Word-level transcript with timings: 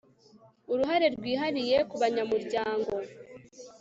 uruhare 0.71 1.05
rwihariye 1.15 1.77
kubanyamuryango 1.89 2.93